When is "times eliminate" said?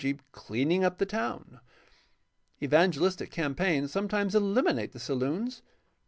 4.07-4.93